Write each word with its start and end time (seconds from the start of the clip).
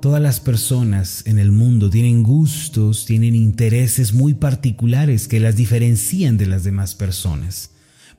Todas 0.00 0.22
las 0.22 0.38
personas 0.38 1.26
en 1.26 1.40
el 1.40 1.50
mundo 1.50 1.90
tienen 1.90 2.22
gustos, 2.22 3.04
tienen 3.04 3.34
intereses 3.34 4.12
muy 4.12 4.32
particulares 4.32 5.26
que 5.26 5.40
las 5.40 5.56
diferencian 5.56 6.36
de 6.36 6.46
las 6.46 6.62
demás 6.62 6.94
personas. 6.94 7.70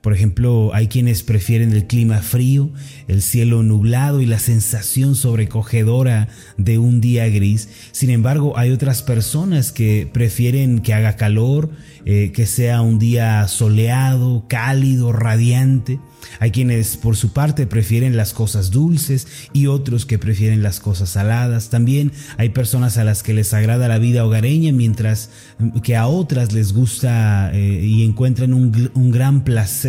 Por 0.01 0.13
ejemplo, 0.13 0.71
hay 0.73 0.87
quienes 0.87 1.23
prefieren 1.23 1.73
el 1.73 1.85
clima 1.85 2.19
frío, 2.19 2.69
el 3.09 3.21
cielo 3.21 3.63
nublado 3.63 4.21
y 4.21 4.25
la 4.25 4.39
sensación 4.39 5.13
sobrecogedora 5.15 6.29
de 6.57 6.77
un 6.77 7.01
día 7.01 7.27
gris. 7.27 7.67
Sin 7.91 8.09
embargo, 8.09 8.57
hay 8.57 8.71
otras 8.71 9.03
personas 9.03 9.73
que 9.73 10.09
prefieren 10.11 10.79
que 10.79 10.93
haga 10.93 11.17
calor, 11.17 11.69
eh, 12.05 12.31
que 12.33 12.45
sea 12.45 12.81
un 12.81 12.97
día 12.97 13.45
soleado, 13.49 14.45
cálido, 14.47 15.11
radiante. 15.11 15.99
Hay 16.39 16.51
quienes 16.51 16.95
por 16.95 17.17
su 17.17 17.33
parte 17.33 17.67
prefieren 17.67 18.15
las 18.15 18.33
cosas 18.33 18.71
dulces 18.71 19.27
y 19.51 19.67
otros 19.67 20.05
que 20.05 20.17
prefieren 20.17 20.63
las 20.63 20.79
cosas 20.79 21.09
saladas. 21.09 21.69
También 21.69 22.13
hay 22.37 22.49
personas 22.49 22.97
a 22.97 23.03
las 23.03 23.21
que 23.23 23.33
les 23.33 23.53
agrada 23.53 23.87
la 23.87 23.99
vida 23.99 24.25
hogareña 24.25 24.71
mientras 24.71 25.29
que 25.83 25.95
a 25.97 26.07
otras 26.07 26.53
les 26.53 26.73
gusta 26.73 27.51
eh, 27.53 27.81
y 27.83 28.05
encuentran 28.05 28.53
un 28.53 29.11
gran 29.11 29.43
placer 29.43 29.88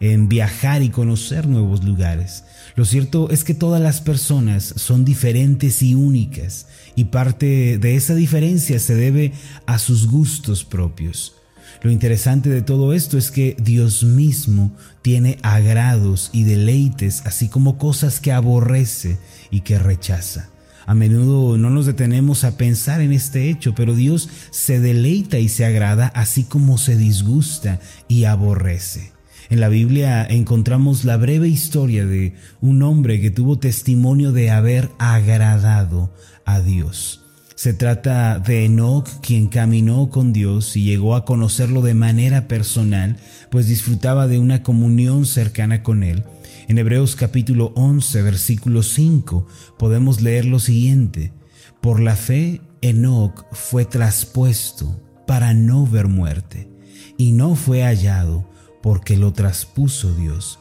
en 0.00 0.28
viajar 0.28 0.82
y 0.82 0.90
conocer 0.90 1.46
nuevos 1.46 1.84
lugares. 1.84 2.44
Lo 2.74 2.84
cierto 2.84 3.30
es 3.30 3.44
que 3.44 3.54
todas 3.54 3.80
las 3.80 4.00
personas 4.00 4.74
son 4.76 5.04
diferentes 5.04 5.82
y 5.82 5.94
únicas 5.94 6.66
y 6.94 7.04
parte 7.04 7.78
de 7.78 7.96
esa 7.96 8.14
diferencia 8.14 8.78
se 8.78 8.94
debe 8.94 9.32
a 9.66 9.78
sus 9.78 10.08
gustos 10.08 10.64
propios. 10.64 11.34
Lo 11.82 11.90
interesante 11.90 12.48
de 12.50 12.62
todo 12.62 12.92
esto 12.92 13.18
es 13.18 13.30
que 13.30 13.56
Dios 13.58 14.02
mismo 14.02 14.72
tiene 15.02 15.38
agrados 15.42 16.30
y 16.32 16.44
deleites, 16.44 17.22
así 17.26 17.48
como 17.48 17.78
cosas 17.78 18.20
que 18.20 18.32
aborrece 18.32 19.18
y 19.50 19.60
que 19.60 19.78
rechaza. 19.78 20.50
A 20.86 20.94
menudo 20.94 21.58
no 21.58 21.68
nos 21.68 21.86
detenemos 21.86 22.44
a 22.44 22.56
pensar 22.56 23.00
en 23.00 23.12
este 23.12 23.50
hecho, 23.50 23.74
pero 23.74 23.94
Dios 23.94 24.28
se 24.50 24.80
deleita 24.80 25.38
y 25.38 25.48
se 25.48 25.64
agrada, 25.64 26.06
así 26.08 26.44
como 26.44 26.78
se 26.78 26.96
disgusta 26.96 27.80
y 28.08 28.24
aborrece. 28.24 29.15
En 29.48 29.60
la 29.60 29.68
Biblia 29.68 30.26
encontramos 30.28 31.04
la 31.04 31.16
breve 31.16 31.48
historia 31.48 32.04
de 32.04 32.34
un 32.60 32.82
hombre 32.82 33.20
que 33.20 33.30
tuvo 33.30 33.58
testimonio 33.58 34.32
de 34.32 34.50
haber 34.50 34.90
agradado 34.98 36.12
a 36.44 36.60
Dios. 36.60 37.22
Se 37.54 37.72
trata 37.72 38.40
de 38.40 38.64
Enoch, 38.64 39.08
quien 39.22 39.46
caminó 39.46 40.10
con 40.10 40.32
Dios 40.32 40.76
y 40.76 40.82
llegó 40.82 41.14
a 41.14 41.24
conocerlo 41.24 41.80
de 41.80 41.94
manera 41.94 42.48
personal, 42.48 43.18
pues 43.50 43.68
disfrutaba 43.68 44.26
de 44.26 44.38
una 44.40 44.62
comunión 44.64 45.26
cercana 45.26 45.82
con 45.82 46.02
él. 46.02 46.24
En 46.66 46.78
Hebreos 46.78 47.14
capítulo 47.14 47.72
11, 47.76 48.22
versículo 48.22 48.82
5, 48.82 49.46
podemos 49.78 50.20
leer 50.20 50.44
lo 50.44 50.58
siguiente. 50.58 51.32
Por 51.80 52.00
la 52.00 52.16
fe, 52.16 52.60
Enoch 52.80 53.46
fue 53.52 53.84
traspuesto 53.84 55.00
para 55.26 55.54
no 55.54 55.86
ver 55.86 56.08
muerte, 56.08 56.68
y 57.16 57.32
no 57.32 57.54
fue 57.54 57.82
hallado 57.84 58.55
porque 58.86 59.16
lo 59.16 59.32
traspuso 59.32 60.14
Dios. 60.14 60.60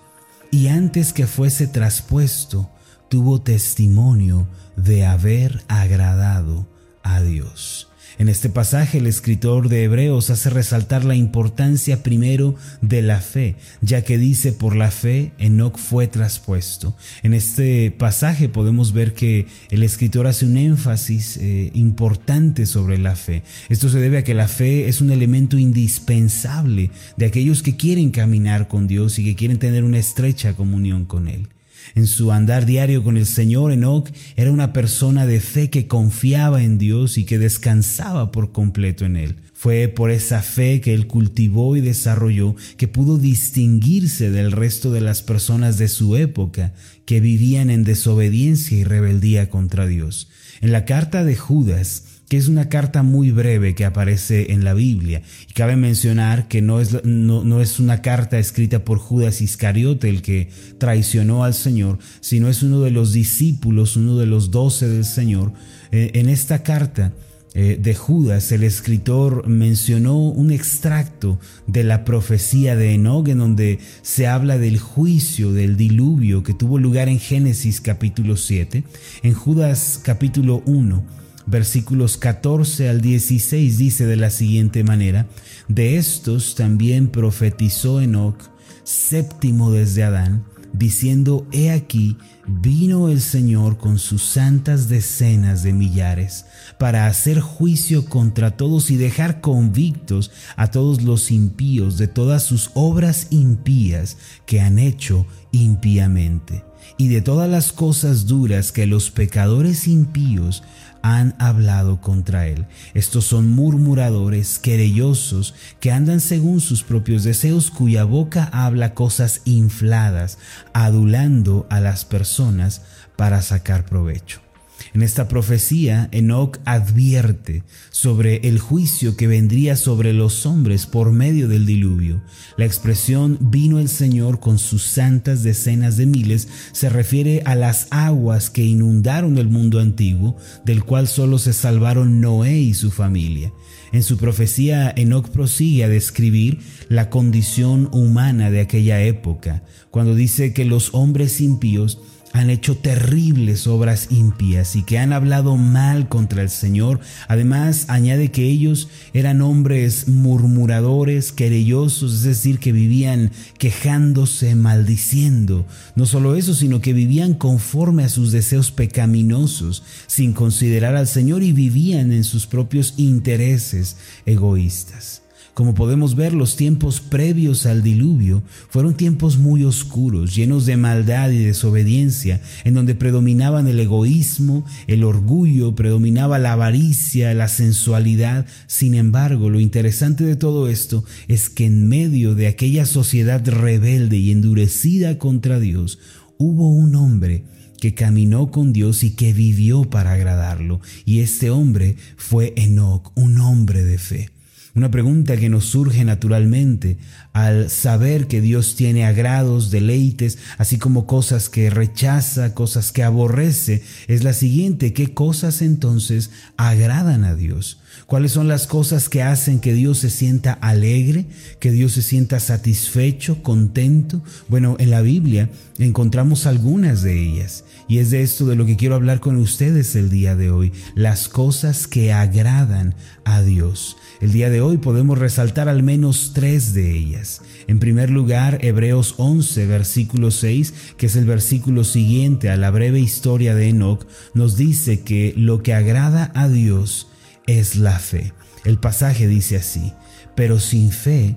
Y 0.49 0.69
antes 0.69 1.13
que 1.13 1.27
fuese 1.27 1.67
traspuesto, 1.67 2.67
tuvo 3.07 3.39
testimonio 3.39 4.47
de 4.75 5.05
haber 5.05 5.63
agradado 5.67 6.65
a 7.03 7.21
Dios. 7.21 7.87
En 8.17 8.29
este 8.29 8.49
pasaje 8.49 8.99
el 8.99 9.07
escritor 9.07 9.67
de 9.67 9.83
Hebreos 9.83 10.29
hace 10.29 10.49
resaltar 10.49 11.03
la 11.03 11.15
importancia 11.15 12.01
primero 12.01 12.55
de 12.81 13.01
la 13.01 13.19
fe, 13.19 13.55
ya 13.81 14.03
que 14.03 14.17
dice 14.17 14.53
por 14.53 14.75
la 14.75 14.89
fe 14.89 15.33
Enoch 15.37 15.77
fue 15.77 16.07
traspuesto. 16.07 16.95
En 17.23 17.33
este 17.33 17.91
pasaje 17.91 18.47
podemos 18.47 18.93
ver 18.93 19.13
que 19.13 19.47
el 19.69 19.83
escritor 19.83 20.27
hace 20.27 20.45
un 20.45 20.55
énfasis 20.55 21.37
eh, 21.37 21.71
importante 21.73 22.65
sobre 22.65 22.97
la 22.97 23.17
fe. 23.17 23.43
Esto 23.67 23.89
se 23.89 23.99
debe 23.99 24.19
a 24.19 24.23
que 24.23 24.33
la 24.33 24.47
fe 24.47 24.87
es 24.87 25.01
un 25.01 25.11
elemento 25.11 25.57
indispensable 25.57 26.91
de 27.17 27.25
aquellos 27.25 27.63
que 27.63 27.75
quieren 27.75 28.11
caminar 28.11 28.69
con 28.69 28.87
Dios 28.87 29.19
y 29.19 29.25
que 29.25 29.35
quieren 29.35 29.59
tener 29.59 29.83
una 29.83 29.97
estrecha 29.97 30.53
comunión 30.53 31.03
con 31.03 31.27
Él. 31.27 31.49
En 31.93 32.07
su 32.07 32.31
andar 32.31 32.65
diario 32.65 33.03
con 33.03 33.17
el 33.17 33.25
Señor, 33.25 33.71
Enoch 33.71 34.09
era 34.35 34.51
una 34.51 34.73
persona 34.73 35.25
de 35.25 35.39
fe 35.39 35.69
que 35.69 35.87
confiaba 35.87 36.63
en 36.63 36.77
Dios 36.77 37.17
y 37.17 37.25
que 37.25 37.37
descansaba 37.37 38.31
por 38.31 38.51
completo 38.51 39.05
en 39.05 39.17
Él. 39.17 39.35
Fue 39.53 39.87
por 39.87 40.11
esa 40.11 40.41
fe 40.41 40.81
que 40.81 40.93
él 40.93 41.07
cultivó 41.07 41.75
y 41.77 41.81
desarrolló 41.81 42.55
que 42.77 42.87
pudo 42.89 43.17
distinguirse 43.17 44.29
del 44.29 44.51
resto 44.51 44.91
de 44.91 45.01
las 45.01 45.23
personas 45.23 45.77
de 45.77 45.87
su 45.87 46.17
época 46.17 46.73
que 47.05 47.21
vivían 47.21 47.69
en 47.69 47.83
desobediencia 47.83 48.77
y 48.77 48.83
rebeldía 48.83 49.49
contra 49.49 49.87
Dios. 49.87 50.27
En 50.61 50.71
la 50.71 50.85
carta 50.85 51.23
de 51.23 51.35
Judas, 51.35 52.03
que 52.29 52.37
es 52.37 52.47
una 52.47 52.69
carta 52.69 53.03
muy 53.03 53.31
breve 53.31 53.75
que 53.75 53.85
aparece 53.85 54.51
en 54.51 54.63
la 54.63 54.73
Biblia. 54.73 55.21
Y 55.49 55.53
cabe 55.53 55.75
mencionar 55.75 56.47
que 56.47 56.61
no 56.61 56.79
es, 56.79 57.03
no, 57.03 57.61
es 57.61 57.79
una 57.79 58.01
carta 58.01 58.39
escrita 58.39 58.83
por 58.83 58.97
Judas 58.97 59.41
Iscariote, 59.41 60.09
el 60.09 60.21
que 60.21 60.49
traicionó 60.77 61.43
al 61.43 61.53
Señor, 61.53 61.99
sino 62.21 62.49
es 62.49 62.63
uno 62.63 62.81
de 62.81 62.91
los 62.91 63.13
discípulos, 63.13 63.95
uno 63.95 64.17
de 64.17 64.25
los 64.25 64.51
doce 64.51 64.87
del 64.87 65.05
Señor. 65.05 65.53
Eh, 65.91 66.11
en 66.15 66.29
esta 66.29 66.63
carta 66.63 67.13
eh, 67.53 67.79
de 67.81 67.95
Judas, 67.95 68.51
el 68.51 68.63
escritor 68.63 69.47
mencionó 69.47 70.17
un 70.17 70.51
extracto 70.51 71.39
de 71.67 71.83
la 71.83 72.03
profecía 72.03 72.75
de 72.75 72.95
Enoch 72.95 73.29
en 73.29 73.37
donde 73.37 73.79
se 74.01 74.27
habla 74.27 74.57
del 74.57 74.77
juicio, 74.79 75.53
del 75.53 75.77
diluvio 75.77 76.43
que 76.43 76.53
tuvo 76.53 76.79
lugar 76.79 77.07
en 77.07 77.19
Génesis 77.19 77.79
capítulo 77.79 78.35
7. 78.35 78.83
En 79.23 79.33
Judas 79.33 80.01
capítulo 80.03 80.63
1 80.65 81.24
versículos 81.45 82.17
14 82.17 82.89
al 82.89 83.01
16 83.01 83.77
dice 83.77 84.05
de 84.05 84.15
la 84.15 84.29
siguiente 84.29 84.83
manera, 84.83 85.27
de 85.67 85.97
estos 85.97 86.55
también 86.55 87.07
profetizó 87.07 88.01
Enoch, 88.01 88.37
séptimo 88.83 89.71
desde 89.71 90.03
Adán, 90.03 90.45
diciendo, 90.77 91.47
He 91.51 91.71
aquí, 91.71 92.17
vino 92.47 93.09
el 93.09 93.21
Señor 93.21 93.77
con 93.77 93.97
sus 93.97 94.23
santas 94.23 94.87
decenas 94.89 95.63
de 95.63 95.73
millares, 95.73 96.45
para 96.77 97.07
hacer 97.07 97.39
juicio 97.39 98.05
contra 98.05 98.57
todos 98.57 98.91
y 98.91 98.97
dejar 98.97 99.41
convictos 99.41 100.31
a 100.55 100.67
todos 100.67 101.01
los 101.01 101.31
impíos 101.31 101.97
de 101.97 102.07
todas 102.07 102.43
sus 102.43 102.71
obras 102.73 103.27
impías 103.29 104.17
que 104.45 104.61
han 104.61 104.79
hecho 104.79 105.25
impíamente, 105.51 106.63
y 106.97 107.07
de 107.07 107.21
todas 107.21 107.49
las 107.49 107.71
cosas 107.71 108.27
duras 108.27 108.71
que 108.71 108.85
los 108.85 109.11
pecadores 109.11 109.87
impíos 109.87 110.63
han 111.05 111.35
hablado 111.37 112.01
contra 112.01 112.47
él. 112.47 112.65
Estos 112.95 113.25
son 113.25 113.51
murmuradores, 113.51 114.57
querellosos, 114.57 115.53
que 115.79 115.91
andan 115.91 116.19
según 116.19 116.61
sus 116.61 116.81
propios 116.81 117.23
deseos, 117.23 117.69
cuya 117.69 118.05
boca 118.05 118.49
habla 118.51 118.95
cosas 118.95 119.41
infladas, 119.45 120.39
adulando 120.73 121.67
a 121.69 121.79
las 121.79 122.05
personas 122.05 122.81
para 123.15 123.43
sacar 123.43 123.85
provecho. 123.85 124.44
En 124.93 125.01
esta 125.01 125.27
profecía, 125.27 126.07
Enoch 126.11 126.59
advierte 126.65 127.63
sobre 127.89 128.37
el 128.47 128.59
juicio 128.59 129.17
que 129.17 129.27
vendría 129.27 129.75
sobre 129.75 130.13
los 130.13 130.45
hombres 130.45 130.85
por 130.85 131.11
medio 131.11 131.47
del 131.47 131.65
diluvio. 131.65 132.21
La 132.57 132.65
expresión 132.65 133.37
vino 133.41 133.79
el 133.79 133.89
Señor 133.89 134.39
con 134.39 134.57
sus 134.57 134.83
santas 134.83 135.43
decenas 135.43 135.97
de 135.97 136.05
miles 136.05 136.47
se 136.71 136.89
refiere 136.89 137.41
a 137.45 137.55
las 137.55 137.87
aguas 137.91 138.49
que 138.49 138.63
inundaron 138.63 139.37
el 139.37 139.49
mundo 139.49 139.79
antiguo, 139.79 140.37
del 140.63 140.83
cual 140.83 141.07
solo 141.07 141.39
se 141.39 141.53
salvaron 141.53 142.21
Noé 142.21 142.57
y 142.59 142.73
su 142.73 142.91
familia. 142.91 143.51
En 143.91 144.03
su 144.03 144.17
profecía, 144.17 144.93
Enoch 144.95 145.29
prosigue 145.29 145.83
a 145.83 145.89
describir 145.89 146.59
la 146.89 147.09
condición 147.09 147.89
humana 147.91 148.51
de 148.51 148.61
aquella 148.61 149.01
época, 149.01 149.63
cuando 149.91 150.15
dice 150.15 150.53
que 150.53 150.65
los 150.65 150.93
hombres 150.93 151.39
impíos 151.39 151.99
han 152.35 152.49
hecho 152.49 152.75
terribles 152.75 153.65
obras 153.65 154.07
impías 154.09 154.75
y 154.75 154.83
que 154.83 154.99
han 154.99 155.13
hablado 155.13 155.55
mal 155.55 156.09
contra 156.09 156.41
el 156.41 156.49
Señor. 156.49 156.99
Además, 157.29 157.85
añade 157.87 158.29
que 158.29 158.43
ellos 158.43 158.89
eran 159.13 159.41
hombres 159.41 160.09
murmuradores, 160.09 161.31
querellosos, 161.31 162.13
es 162.13 162.23
decir, 162.23 162.59
que 162.59 162.73
vivían 162.73 163.31
quejándose, 163.57 164.53
maldiciendo. 164.55 165.65
No 165.95 166.05
solo 166.05 166.35
eso, 166.35 166.53
sino 166.53 166.81
que 166.81 166.91
vivían 166.91 167.35
conforme 167.35 168.03
a 168.03 168.09
sus 168.09 168.33
deseos 168.33 168.69
pecaminosos, 168.69 169.83
sin 170.05 170.33
considerar 170.33 170.97
al 170.97 171.07
Señor 171.07 171.41
y 171.41 171.53
vivían 171.53 172.11
en 172.11 172.25
sus 172.25 172.47
propios 172.47 172.95
intereses 172.97 173.95
egoístas. 174.25 175.24
Como 175.55 175.73
podemos 175.73 176.17
ver, 176.17 176.33
los 176.33 176.57
tiempos 176.57 176.99
previos 176.99 177.65
al 177.65 177.81
diluvio 177.81 178.43
fueron 178.69 178.97
tiempos 178.97 179.37
muy 179.37 179.63
oscuros, 179.63 180.35
llenos 180.35 180.65
de 180.65 180.75
maldad 180.75 181.31
y 181.31 181.37
desobediencia, 181.37 182.41
en 182.65 182.73
donde 182.73 182.93
predominaban 182.93 183.69
el 183.69 183.79
egoísmo, 183.79 184.65
el 184.87 185.05
orgullo, 185.05 185.73
predominaba 185.73 186.39
la 186.39 186.51
avaricia, 186.51 187.33
la 187.33 187.47
sensualidad. 187.47 188.45
Sin 188.67 188.95
embargo, 188.95 189.49
lo 189.49 189.61
interesante 189.61 190.25
de 190.25 190.35
todo 190.35 190.67
esto 190.67 191.05
es 191.29 191.49
que 191.49 191.67
en 191.67 191.87
medio 191.87 192.35
de 192.35 192.47
aquella 192.47 192.85
sociedad 192.85 193.41
rebelde 193.47 194.17
y 194.17 194.31
endurecida 194.31 195.17
contra 195.17 195.61
Dios, 195.61 195.99
hubo 196.37 196.69
un 196.69 196.95
hombre 196.95 197.45
que 197.79 197.93
caminó 197.93 198.51
con 198.51 198.73
Dios 198.73 199.05
y 199.05 199.11
que 199.11 199.31
vivió 199.31 199.85
para 199.85 200.11
agradarlo. 200.11 200.81
Y 201.05 201.21
este 201.21 201.49
hombre 201.49 201.95
fue 202.17 202.53
Enoch, 202.57 203.13
un 203.15 203.39
hombre 203.39 203.85
de 203.85 203.97
fe. 203.97 204.34
Una 204.75 204.91
pregunta 204.91 205.37
que 205.37 205.47
nos 205.47 205.67
surge 205.67 206.03
naturalmente 206.03 206.97
al 207.31 207.69
saber 207.69 208.27
que 208.27 208.41
Dios 208.41 208.75
tiene 208.75 209.05
agrados, 209.05 209.71
deleites, 209.71 210.37
así 210.57 210.77
como 210.77 211.07
cosas 211.07 211.47
que 211.47 211.69
rechaza, 211.69 212.53
cosas 212.53 212.91
que 212.91 213.01
aborrece, 213.01 213.83
es 214.09 214.25
la 214.25 214.33
siguiente, 214.33 214.91
¿qué 214.91 215.13
cosas 215.13 215.61
entonces 215.61 216.29
agradan 216.57 217.23
a 217.23 217.35
Dios? 217.35 217.79
¿Cuáles 218.05 218.33
son 218.33 218.49
las 218.49 218.67
cosas 218.67 219.07
que 219.07 219.23
hacen 219.23 219.61
que 219.61 219.73
Dios 219.73 219.99
se 219.99 220.09
sienta 220.09 220.51
alegre, 220.51 221.25
que 221.59 221.71
Dios 221.71 221.93
se 221.93 222.01
sienta 222.01 222.41
satisfecho, 222.41 223.41
contento? 223.41 224.21
Bueno, 224.49 224.75
en 224.79 224.91
la 224.91 224.99
Biblia 224.99 225.49
encontramos 225.79 226.45
algunas 226.45 227.01
de 227.01 227.17
ellas. 227.17 227.63
Y 227.87 227.99
es 227.99 228.11
de 228.11 228.23
esto 228.23 228.45
de 228.45 228.55
lo 228.55 228.65
que 228.65 228.75
quiero 228.75 228.95
hablar 228.95 229.21
con 229.21 229.37
ustedes 229.37 229.95
el 229.95 230.09
día 230.09 230.35
de 230.35 230.51
hoy, 230.51 230.73
las 230.95 231.29
cosas 231.29 231.87
que 231.87 232.11
agradan 232.11 232.95
a 233.23 233.41
Dios. 233.41 233.95
El 234.21 234.31
día 234.31 234.49
de 234.49 234.61
hoy 234.61 234.77
podemos 234.77 235.19
resaltar 235.19 235.67
al 235.67 235.83
menos 235.83 236.31
tres 236.33 236.73
de 236.73 236.91
ellas. 236.91 237.41
En 237.67 237.79
primer 237.79 238.09
lugar, 238.09 238.59
Hebreos 238.61 239.15
11, 239.17 239.65
versículo 239.67 240.31
6, 240.31 240.73
que 240.97 241.07
es 241.07 241.17
el 241.17 241.25
versículo 241.25 241.83
siguiente 241.83 242.49
a 242.49 242.55
la 242.55 242.71
breve 242.71 243.01
historia 243.01 243.55
de 243.55 243.69
Enoch, 243.69 244.07
nos 244.33 244.55
dice 244.55 245.01
que 245.01 245.33
lo 245.35 245.63
que 245.63 245.73
agrada 245.73 246.31
a 246.33 246.47
Dios 246.47 247.09
es 247.45 247.75
la 247.75 247.99
fe. 247.99 248.33
El 248.63 248.79
pasaje 248.79 249.27
dice 249.27 249.57
así, 249.57 249.91
pero 250.33 250.59
sin 250.61 250.91
fe 250.91 251.35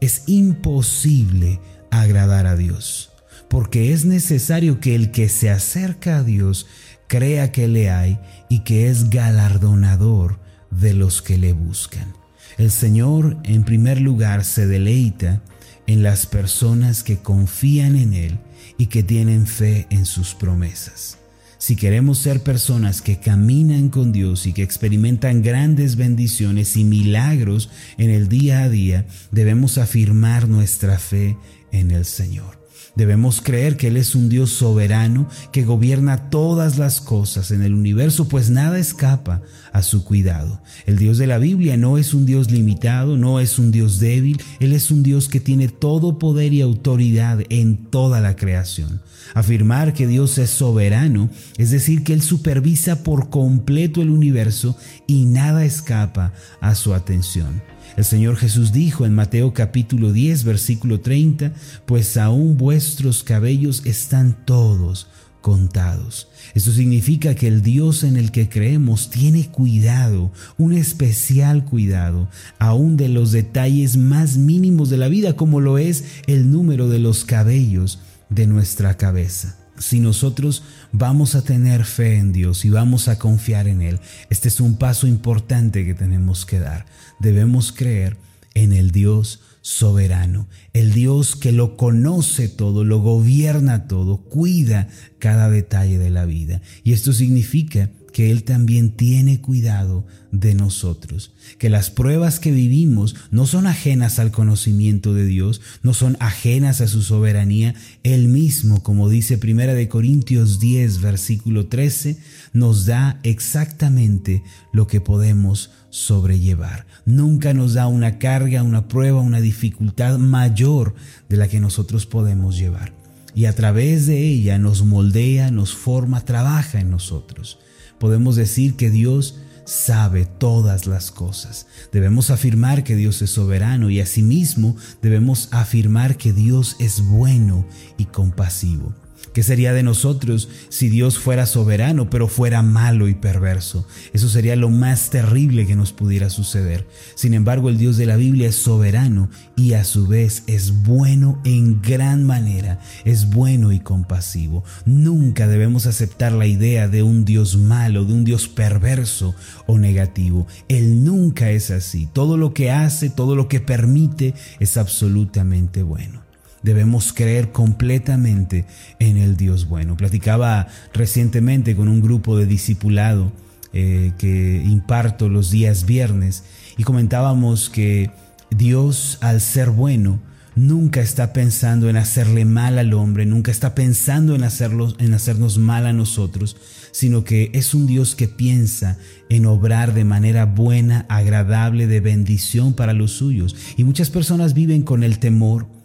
es 0.00 0.24
imposible 0.26 1.60
agradar 1.92 2.46
a 2.46 2.56
Dios, 2.56 3.12
porque 3.48 3.92
es 3.92 4.04
necesario 4.04 4.80
que 4.80 4.96
el 4.96 5.12
que 5.12 5.28
se 5.28 5.48
acerca 5.48 6.18
a 6.18 6.22
Dios 6.24 6.66
crea 7.06 7.52
que 7.52 7.68
le 7.68 7.90
hay 7.90 8.18
y 8.48 8.60
que 8.60 8.88
es 8.88 9.10
galardonador 9.10 10.40
de 10.70 10.92
los 10.92 11.22
que 11.22 11.38
le 11.38 11.52
buscan. 11.52 12.15
El 12.58 12.70
Señor 12.70 13.36
en 13.44 13.64
primer 13.64 14.00
lugar 14.00 14.42
se 14.44 14.66
deleita 14.66 15.42
en 15.86 16.02
las 16.02 16.24
personas 16.24 17.02
que 17.02 17.18
confían 17.18 17.96
en 17.96 18.14
Él 18.14 18.38
y 18.78 18.86
que 18.86 19.02
tienen 19.02 19.46
fe 19.46 19.86
en 19.90 20.06
sus 20.06 20.34
promesas. 20.34 21.18
Si 21.58 21.76
queremos 21.76 22.18
ser 22.18 22.42
personas 22.42 23.02
que 23.02 23.18
caminan 23.18 23.88
con 23.90 24.12
Dios 24.12 24.46
y 24.46 24.52
que 24.52 24.62
experimentan 24.62 25.42
grandes 25.42 25.96
bendiciones 25.96 26.76
y 26.76 26.84
milagros 26.84 27.70
en 27.98 28.10
el 28.10 28.28
día 28.28 28.62
a 28.62 28.68
día, 28.68 29.06
debemos 29.32 29.76
afirmar 29.76 30.48
nuestra 30.48 30.98
fe 30.98 31.36
en 31.72 31.90
el 31.90 32.04
Señor. 32.04 32.65
Debemos 32.94 33.40
creer 33.42 33.76
que 33.76 33.88
Él 33.88 33.96
es 33.96 34.14
un 34.14 34.28
Dios 34.28 34.50
soberano 34.50 35.28
que 35.52 35.64
gobierna 35.64 36.30
todas 36.30 36.78
las 36.78 37.00
cosas 37.00 37.50
en 37.50 37.62
el 37.62 37.74
universo, 37.74 38.28
pues 38.28 38.50
nada 38.50 38.78
escapa 38.78 39.42
a 39.72 39.82
su 39.82 40.04
cuidado. 40.04 40.60
El 40.86 40.96
Dios 40.96 41.18
de 41.18 41.26
la 41.26 41.38
Biblia 41.38 41.76
no 41.76 41.98
es 41.98 42.14
un 42.14 42.24
Dios 42.24 42.50
limitado, 42.50 43.16
no 43.16 43.40
es 43.40 43.58
un 43.58 43.70
Dios 43.70 44.00
débil, 44.00 44.42
Él 44.60 44.72
es 44.72 44.90
un 44.90 45.02
Dios 45.02 45.28
que 45.28 45.40
tiene 45.40 45.68
todo 45.68 46.18
poder 46.18 46.52
y 46.52 46.62
autoridad 46.62 47.40
en 47.50 47.76
toda 47.90 48.20
la 48.20 48.36
creación. 48.36 49.02
Afirmar 49.34 49.92
que 49.92 50.06
Dios 50.06 50.38
es 50.38 50.50
soberano, 50.50 51.28
es 51.58 51.70
decir, 51.70 52.04
que 52.04 52.12
Él 52.12 52.22
supervisa 52.22 53.02
por 53.02 53.28
completo 53.28 54.00
el 54.00 54.10
universo 54.10 54.76
y 55.06 55.26
nada 55.26 55.64
escapa 55.64 56.32
a 56.60 56.74
su 56.74 56.94
atención. 56.94 57.62
El 57.96 58.04
Señor 58.04 58.36
Jesús 58.36 58.72
dijo 58.72 59.06
en 59.06 59.14
Mateo 59.14 59.54
capítulo 59.54 60.12
10, 60.12 60.44
versículo 60.44 61.00
30, 61.00 61.52
pues 61.86 62.16
aún 62.16 62.56
vuestros 62.56 63.22
cabellos 63.22 63.82
están 63.86 64.44
todos 64.44 65.08
contados. 65.40 66.28
Esto 66.54 66.72
significa 66.72 67.34
que 67.34 67.46
el 67.46 67.62
Dios 67.62 68.02
en 68.02 68.16
el 68.16 68.32
que 68.32 68.48
creemos 68.48 69.10
tiene 69.10 69.48
cuidado, 69.48 70.32
un 70.58 70.72
especial 70.72 71.64
cuidado, 71.64 72.28
aún 72.58 72.96
de 72.96 73.08
los 73.08 73.32
detalles 73.32 73.96
más 73.96 74.36
mínimos 74.36 74.90
de 74.90 74.96
la 74.96 75.08
vida, 75.08 75.36
como 75.36 75.60
lo 75.60 75.78
es 75.78 76.04
el 76.26 76.50
número 76.50 76.88
de 76.88 76.98
los 76.98 77.24
cabellos 77.24 78.00
de 78.28 78.46
nuestra 78.46 78.96
cabeza 78.96 79.65
si 79.78 80.00
nosotros 80.00 80.62
vamos 80.92 81.34
a 81.34 81.42
tener 81.42 81.84
fe 81.84 82.18
en 82.18 82.32
Dios 82.32 82.64
y 82.64 82.70
vamos 82.70 83.08
a 83.08 83.18
confiar 83.18 83.68
en 83.68 83.82
Él, 83.82 84.00
este 84.30 84.48
es 84.48 84.60
un 84.60 84.76
paso 84.76 85.06
importante 85.06 85.84
que 85.84 85.94
tenemos 85.94 86.46
que 86.46 86.58
dar. 86.58 86.86
Debemos 87.18 87.72
creer 87.72 88.16
en 88.54 88.72
el 88.72 88.90
Dios 88.90 89.40
soberano, 89.60 90.48
el 90.72 90.92
Dios 90.92 91.34
que 91.34 91.50
lo 91.50 91.76
conoce 91.76 92.48
todo, 92.48 92.84
lo 92.84 93.00
gobierna 93.00 93.88
todo, 93.88 94.18
cuida 94.18 94.88
cada 95.18 95.50
detalle 95.50 95.98
de 95.98 96.10
la 96.10 96.24
vida. 96.24 96.62
Y 96.84 96.92
esto 96.92 97.12
significa 97.12 97.90
que 98.16 98.30
Él 98.30 98.44
también 98.44 98.92
tiene 98.92 99.42
cuidado 99.42 100.06
de 100.32 100.54
nosotros, 100.54 101.34
que 101.58 101.68
las 101.68 101.90
pruebas 101.90 102.40
que 102.40 102.50
vivimos 102.50 103.14
no 103.30 103.44
son 103.44 103.66
ajenas 103.66 104.18
al 104.18 104.30
conocimiento 104.30 105.12
de 105.12 105.26
Dios, 105.26 105.60
no 105.82 105.92
son 105.92 106.16
ajenas 106.18 106.80
a 106.80 106.88
su 106.88 107.02
soberanía. 107.02 107.74
Él 108.04 108.28
mismo, 108.28 108.82
como 108.82 109.10
dice 109.10 109.36
Primera 109.36 109.74
de 109.74 109.90
Corintios 109.90 110.60
10, 110.60 111.02
versículo 111.02 111.66
13, 111.66 112.16
nos 112.54 112.86
da 112.86 113.20
exactamente 113.22 114.42
lo 114.72 114.86
que 114.86 115.02
podemos 115.02 115.72
sobrellevar. 115.90 116.86
Nunca 117.04 117.52
nos 117.52 117.74
da 117.74 117.86
una 117.86 118.18
carga, 118.18 118.62
una 118.62 118.88
prueba, 118.88 119.20
una 119.20 119.42
dificultad 119.42 120.16
mayor 120.16 120.94
de 121.28 121.36
la 121.36 121.48
que 121.48 121.60
nosotros 121.60 122.06
podemos 122.06 122.56
llevar. 122.56 122.94
Y 123.34 123.44
a 123.44 123.54
través 123.54 124.06
de 124.06 124.26
ella 124.26 124.56
nos 124.56 124.86
moldea, 124.86 125.50
nos 125.50 125.74
forma, 125.74 126.24
trabaja 126.24 126.80
en 126.80 126.88
nosotros 126.88 127.58
podemos 127.98 128.36
decir 128.36 128.76
que 128.76 128.90
Dios 128.90 129.38
sabe 129.64 130.26
todas 130.26 130.86
las 130.86 131.10
cosas. 131.10 131.66
Debemos 131.92 132.30
afirmar 132.30 132.84
que 132.84 132.96
Dios 132.96 133.20
es 133.22 133.30
soberano 133.30 133.90
y 133.90 134.00
asimismo 134.00 134.76
debemos 135.02 135.48
afirmar 135.52 136.16
que 136.16 136.32
Dios 136.32 136.76
es 136.78 137.00
bueno 137.04 137.66
y 137.98 138.06
compasivo. 138.06 138.94
¿Qué 139.36 139.42
sería 139.42 139.74
de 139.74 139.82
nosotros 139.82 140.48
si 140.70 140.88
Dios 140.88 141.18
fuera 141.18 141.44
soberano 141.44 142.08
pero 142.08 142.26
fuera 142.26 142.62
malo 142.62 143.06
y 143.06 143.14
perverso? 143.14 143.86
Eso 144.14 144.30
sería 144.30 144.56
lo 144.56 144.70
más 144.70 145.10
terrible 145.10 145.66
que 145.66 145.76
nos 145.76 145.92
pudiera 145.92 146.30
suceder. 146.30 146.86
Sin 147.16 147.34
embargo, 147.34 147.68
el 147.68 147.76
Dios 147.76 147.98
de 147.98 148.06
la 148.06 148.16
Biblia 148.16 148.48
es 148.48 148.56
soberano 148.56 149.28
y 149.54 149.74
a 149.74 149.84
su 149.84 150.06
vez 150.06 150.42
es 150.46 150.84
bueno 150.84 151.38
en 151.44 151.82
gran 151.82 152.24
manera, 152.24 152.80
es 153.04 153.28
bueno 153.28 153.72
y 153.72 153.80
compasivo. 153.80 154.64
Nunca 154.86 155.46
debemos 155.46 155.84
aceptar 155.84 156.32
la 156.32 156.46
idea 156.46 156.88
de 156.88 157.02
un 157.02 157.26
Dios 157.26 157.58
malo, 157.58 158.06
de 158.06 158.14
un 158.14 158.24
Dios 158.24 158.48
perverso 158.48 159.34
o 159.66 159.76
negativo. 159.76 160.46
Él 160.68 161.04
nunca 161.04 161.50
es 161.50 161.70
así. 161.70 162.08
Todo 162.10 162.38
lo 162.38 162.54
que 162.54 162.70
hace, 162.70 163.10
todo 163.10 163.36
lo 163.36 163.48
que 163.48 163.60
permite 163.60 164.32
es 164.60 164.78
absolutamente 164.78 165.82
bueno. 165.82 166.25
Debemos 166.66 167.12
creer 167.12 167.52
completamente 167.52 168.64
en 168.98 169.18
el 169.18 169.36
Dios 169.36 169.68
bueno. 169.68 169.96
Platicaba 169.96 170.66
recientemente 170.92 171.76
con 171.76 171.86
un 171.86 172.00
grupo 172.00 172.36
de 172.36 172.44
discipulado 172.44 173.30
eh, 173.72 174.10
que 174.18 174.64
imparto 174.66 175.28
los 175.28 175.52
días 175.52 175.86
viernes 175.86 176.42
y 176.76 176.82
comentábamos 176.82 177.70
que 177.70 178.10
Dios 178.50 179.18
al 179.20 179.40
ser 179.40 179.70
bueno 179.70 180.18
nunca 180.56 181.00
está 181.02 181.32
pensando 181.32 181.88
en 181.88 181.96
hacerle 181.96 182.44
mal 182.44 182.80
al 182.80 182.94
hombre, 182.94 183.26
nunca 183.26 183.52
está 183.52 183.76
pensando 183.76 184.34
en, 184.34 184.42
hacerlo, 184.42 184.92
en 184.98 185.14
hacernos 185.14 185.58
mal 185.58 185.86
a 185.86 185.92
nosotros, 185.92 186.56
sino 186.90 187.22
que 187.22 187.52
es 187.54 187.74
un 187.74 187.86
Dios 187.86 188.16
que 188.16 188.26
piensa 188.26 188.98
en 189.28 189.46
obrar 189.46 189.94
de 189.94 190.04
manera 190.04 190.46
buena, 190.46 191.06
agradable, 191.08 191.86
de 191.86 192.00
bendición 192.00 192.74
para 192.74 192.92
los 192.92 193.12
suyos. 193.12 193.54
Y 193.76 193.84
muchas 193.84 194.10
personas 194.10 194.52
viven 194.52 194.82
con 194.82 195.04
el 195.04 195.20
temor 195.20 195.75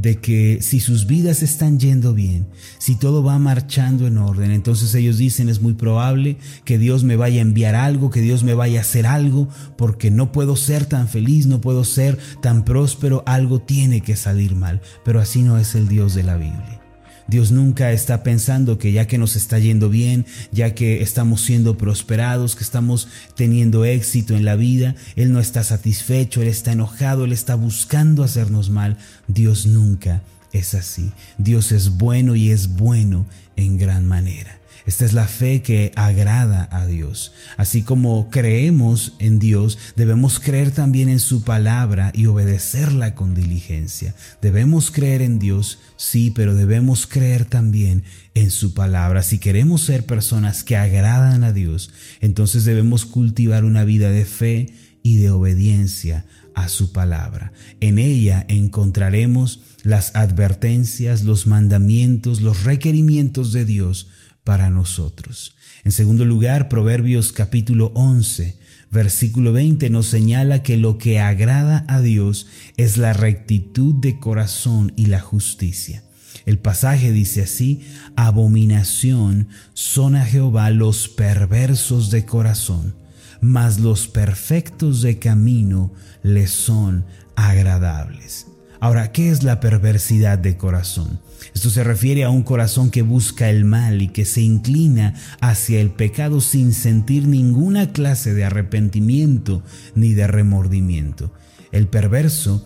de 0.00 0.16
que 0.16 0.58
si 0.60 0.80
sus 0.80 1.06
vidas 1.06 1.42
están 1.42 1.78
yendo 1.78 2.14
bien, 2.14 2.48
si 2.78 2.96
todo 2.96 3.22
va 3.22 3.38
marchando 3.38 4.06
en 4.06 4.18
orden, 4.18 4.50
entonces 4.50 4.94
ellos 4.94 5.18
dicen 5.18 5.48
es 5.48 5.60
muy 5.60 5.74
probable 5.74 6.38
que 6.64 6.78
Dios 6.78 7.04
me 7.04 7.16
vaya 7.16 7.38
a 7.38 7.42
enviar 7.42 7.74
algo, 7.74 8.10
que 8.10 8.20
Dios 8.20 8.44
me 8.44 8.54
vaya 8.54 8.78
a 8.78 8.82
hacer 8.82 9.06
algo, 9.06 9.48
porque 9.76 10.10
no 10.10 10.32
puedo 10.32 10.56
ser 10.56 10.86
tan 10.86 11.08
feliz, 11.08 11.46
no 11.46 11.60
puedo 11.60 11.84
ser 11.84 12.18
tan 12.40 12.64
próspero, 12.64 13.22
algo 13.26 13.60
tiene 13.60 14.00
que 14.00 14.16
salir 14.16 14.54
mal, 14.54 14.80
pero 15.04 15.20
así 15.20 15.42
no 15.42 15.58
es 15.58 15.74
el 15.74 15.88
Dios 15.88 16.14
de 16.14 16.22
la 16.22 16.36
Biblia. 16.36 16.87
Dios 17.28 17.52
nunca 17.52 17.92
está 17.92 18.22
pensando 18.22 18.78
que 18.78 18.90
ya 18.90 19.06
que 19.06 19.18
nos 19.18 19.36
está 19.36 19.58
yendo 19.58 19.90
bien, 19.90 20.24
ya 20.50 20.74
que 20.74 21.02
estamos 21.02 21.42
siendo 21.42 21.76
prosperados, 21.76 22.56
que 22.56 22.64
estamos 22.64 23.08
teniendo 23.36 23.84
éxito 23.84 24.34
en 24.34 24.46
la 24.46 24.56
vida, 24.56 24.94
Él 25.14 25.32
no 25.32 25.38
está 25.38 25.62
satisfecho, 25.62 26.40
Él 26.40 26.48
está 26.48 26.72
enojado, 26.72 27.26
Él 27.26 27.32
está 27.32 27.54
buscando 27.54 28.24
hacernos 28.24 28.70
mal. 28.70 28.96
Dios 29.28 29.66
nunca 29.66 30.22
es 30.52 30.74
así. 30.74 31.12
Dios 31.38 31.72
es 31.72 31.90
bueno 31.90 32.34
y 32.34 32.50
es 32.50 32.68
bueno 32.76 33.26
en 33.56 33.78
gran 33.78 34.06
manera. 34.06 34.58
Esta 34.88 35.04
es 35.04 35.12
la 35.12 35.28
fe 35.28 35.60
que 35.60 35.92
agrada 35.96 36.66
a 36.72 36.86
Dios. 36.86 37.32
Así 37.58 37.82
como 37.82 38.30
creemos 38.30 39.16
en 39.18 39.38
Dios, 39.38 39.76
debemos 39.96 40.40
creer 40.40 40.70
también 40.70 41.10
en 41.10 41.20
su 41.20 41.42
palabra 41.42 42.10
y 42.14 42.24
obedecerla 42.24 43.14
con 43.14 43.34
diligencia. 43.34 44.14
Debemos 44.40 44.90
creer 44.90 45.20
en 45.20 45.38
Dios, 45.38 45.78
sí, 45.98 46.32
pero 46.34 46.54
debemos 46.54 47.06
creer 47.06 47.44
también 47.44 48.02
en 48.32 48.50
su 48.50 48.72
palabra. 48.72 49.22
Si 49.22 49.38
queremos 49.38 49.82
ser 49.82 50.06
personas 50.06 50.64
que 50.64 50.78
agradan 50.78 51.44
a 51.44 51.52
Dios, 51.52 51.90
entonces 52.22 52.64
debemos 52.64 53.04
cultivar 53.04 53.66
una 53.66 53.84
vida 53.84 54.10
de 54.10 54.24
fe 54.24 54.72
y 55.02 55.18
de 55.18 55.28
obediencia 55.30 56.24
a 56.54 56.68
su 56.70 56.92
palabra. 56.92 57.52
En 57.80 57.98
ella 57.98 58.46
encontraremos 58.48 59.60
las 59.88 60.14
advertencias, 60.14 61.24
los 61.24 61.46
mandamientos, 61.46 62.42
los 62.42 62.64
requerimientos 62.64 63.54
de 63.54 63.64
Dios 63.64 64.08
para 64.44 64.68
nosotros. 64.68 65.56
En 65.82 65.92
segundo 65.92 66.26
lugar, 66.26 66.68
Proverbios 66.68 67.32
capítulo 67.32 67.90
11, 67.94 68.58
versículo 68.90 69.54
20 69.54 69.88
nos 69.88 70.04
señala 70.04 70.62
que 70.62 70.76
lo 70.76 70.98
que 70.98 71.20
agrada 71.20 71.86
a 71.88 72.02
Dios 72.02 72.48
es 72.76 72.98
la 72.98 73.14
rectitud 73.14 73.94
de 73.94 74.18
corazón 74.18 74.92
y 74.94 75.06
la 75.06 75.20
justicia. 75.20 76.04
El 76.44 76.58
pasaje 76.58 77.10
dice 77.10 77.40
así, 77.40 77.80
abominación 78.14 79.48
son 79.72 80.16
a 80.16 80.26
Jehová 80.26 80.68
los 80.68 81.08
perversos 81.08 82.10
de 82.10 82.26
corazón, 82.26 82.94
mas 83.40 83.78
los 83.78 84.06
perfectos 84.06 85.00
de 85.00 85.18
camino 85.18 85.94
les 86.22 86.50
son 86.50 87.06
agradables. 87.36 88.48
Ahora, 88.80 89.10
¿qué 89.10 89.30
es 89.30 89.42
la 89.42 89.58
perversidad 89.58 90.38
de 90.38 90.56
corazón? 90.56 91.20
Esto 91.52 91.70
se 91.70 91.82
refiere 91.82 92.24
a 92.24 92.30
un 92.30 92.42
corazón 92.42 92.90
que 92.90 93.02
busca 93.02 93.50
el 93.50 93.64
mal 93.64 94.02
y 94.02 94.08
que 94.08 94.24
se 94.24 94.40
inclina 94.40 95.14
hacia 95.40 95.80
el 95.80 95.90
pecado 95.90 96.40
sin 96.40 96.72
sentir 96.72 97.26
ninguna 97.26 97.92
clase 97.92 98.34
de 98.34 98.44
arrepentimiento 98.44 99.62
ni 99.96 100.14
de 100.14 100.28
remordimiento. 100.28 101.32
El 101.72 101.88
perverso 101.88 102.64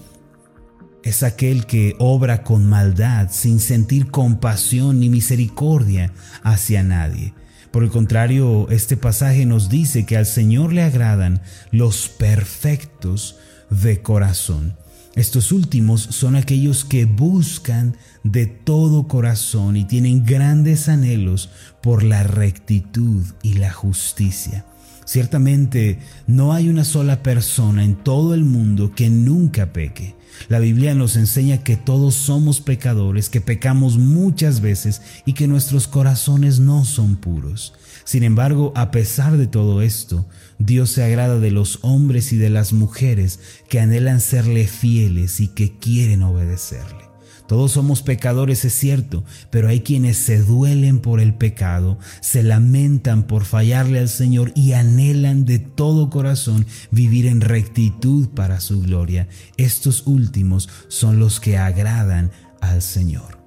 es 1.03 1.23
aquel 1.23 1.67
que 1.67 1.97
obra 1.99 2.45
con 2.45 2.69
maldad 2.69 3.29
sin 3.31 3.59
sentir 3.59 4.11
compasión 4.11 5.01
ni 5.01 5.09
misericordia 5.09 6.13
hacia 6.43 6.83
nadie. 6.83 7.33
Por 7.71 7.85
el 7.85 7.91
contrario, 7.91 8.69
este 8.69 8.99
pasaje 8.99 9.47
nos 9.47 9.71
dice 9.71 10.05
que 10.05 10.19
al 10.19 10.27
Señor 10.27 10.75
le 10.75 10.83
agradan 10.83 11.41
los 11.71 12.11
perfectos 12.11 13.39
de 13.71 14.03
corazón. 14.03 14.77
Estos 15.15 15.53
últimos 15.53 16.01
son 16.01 16.37
aquellos 16.37 16.87
que 16.87 17.05
buscan 17.05 17.97
de 18.25 18.47
todo 18.47 19.09
corazón 19.09 19.77
y 19.77 19.85
tienen 19.85 20.25
grandes 20.25 20.89
anhelos 20.89 21.51
por 21.83 22.03
la 22.03 22.23
rectitud 22.23 23.23
y 23.43 23.55
la 23.55 23.73
justicia. 23.73 24.65
Ciertamente 25.13 25.99
no 26.27 26.55
hay 26.55 26.71
una 26.71 26.87
sola 26.87 27.23
persona 27.23 27.85
en 27.85 27.97
todo 27.97 28.33
el 28.33 28.45
mundo 28.45 28.95
que 28.95 29.11
nunca 29.11 29.71
peque. 29.75 30.15
La 30.49 30.59
Biblia 30.59 30.95
nos 30.95 31.17
enseña 31.17 31.63
que 31.63 31.77
todos 31.77 32.15
somos 32.15 32.63
pecadores, 32.63 33.29
que 33.29 33.43
pecamos 33.43 33.99
muchas 33.99 34.63
veces 34.63 35.03
y 35.27 35.35
que 35.35 35.49
nuestros 35.49 35.87
corazones 35.87 36.61
no 36.61 36.87
son 36.87 37.17
puros. 37.17 37.75
Sin 38.05 38.23
embargo, 38.23 38.73
a 38.75 38.91
pesar 38.91 39.37
de 39.37 39.47
todo 39.47 39.83
esto, 39.83 40.27
Dios 40.59 40.89
se 40.89 41.05
agrada 41.05 41.39
de 41.39 41.51
los 41.51 41.81
hombres 41.83 42.33
y 42.33 42.39
de 42.39 42.49
las 42.49 42.73
mujeres 42.73 43.39
que 43.69 43.81
anhelan 43.81 44.23
serle 44.23 44.67
fieles 44.67 45.41
y 45.41 45.49
que 45.49 45.77
quieren 45.77 46.23
obedecerle. 46.23 47.12
Todos 47.53 47.73
somos 47.73 48.01
pecadores, 48.01 48.65
es 48.65 48.73
cierto, 48.73 49.25
pero 49.51 49.69
hay 49.69 49.81
quienes 49.81 50.17
se 50.17 50.39
duelen 50.39 51.01
por 51.01 51.21
el 51.21 51.35
pecado, 51.35 51.99
se 52.23 52.43
lamentan 52.43 53.25
por 53.25 53.45
fallarle 53.45 53.99
al 53.99 54.09
Señor 54.09 54.53
y 54.55 54.73
anhelan 54.73 55.45
de 55.45 55.59
todo 55.59 56.09
corazón 56.09 56.65
vivir 56.91 57.27
en 57.27 57.43
rectitud 57.43 58.31
para 58.31 58.59
su 58.59 58.81
gloria. 58.81 59.29
Estos 59.59 60.07
últimos 60.07 60.71
son 60.89 61.19
los 61.19 61.41
que 61.41 61.59
agradan 61.59 62.31
al 62.63 62.81
Señor. 62.81 63.39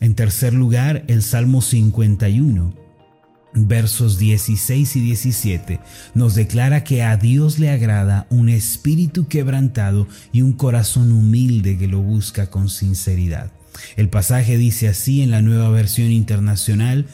En 0.00 0.16
tercer 0.16 0.54
lugar, 0.54 1.04
el 1.06 1.22
Salmo 1.22 1.62
51 1.62 2.81
versos 3.54 4.18
16 4.18 4.96
y 4.96 5.00
17 5.00 5.80
nos 6.14 6.34
declara 6.34 6.84
que 6.84 7.02
a 7.02 7.16
Dios 7.16 7.58
le 7.58 7.70
agrada 7.70 8.26
un 8.30 8.48
espíritu 8.48 9.28
quebrantado 9.28 10.08
y 10.32 10.42
un 10.42 10.52
corazón 10.52 11.12
humilde 11.12 11.76
que 11.76 11.88
lo 11.88 12.00
busca 12.00 12.50
con 12.50 12.68
sinceridad. 12.68 13.50
El 13.96 14.08
pasaje 14.08 14.58
dice 14.58 14.88
así 14.88 15.22
en 15.22 15.30
la 15.30 15.42
nueva 15.42 15.70
versión 15.70 16.10
internacional, 16.10 17.06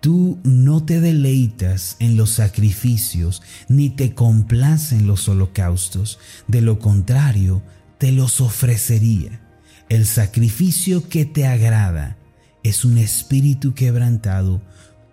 Tú 0.00 0.38
no 0.44 0.84
te 0.84 1.00
deleitas 1.00 1.96
en 1.98 2.16
los 2.16 2.30
sacrificios, 2.30 3.42
ni 3.68 3.90
te 3.90 4.14
complacen 4.14 5.08
los 5.08 5.28
holocaustos, 5.28 6.20
de 6.46 6.62
lo 6.62 6.78
contrario, 6.78 7.62
te 7.98 8.12
los 8.12 8.40
ofrecería. 8.40 9.40
El 9.88 10.06
sacrificio 10.06 11.08
que 11.08 11.24
te 11.24 11.46
agrada 11.46 12.16
es 12.62 12.84
un 12.84 12.96
espíritu 12.96 13.74
quebrantado, 13.74 14.62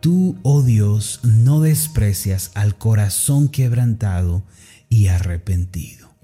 Tú, 0.05 0.37
oh 0.43 0.61
Dios, 0.61 1.21
no 1.23 1.61
desprecias 1.61 2.51
al 2.53 2.77
corazón 2.77 3.49
quebrantado 3.49 4.45
y 4.87 5.07
arrepentido. 5.07 6.15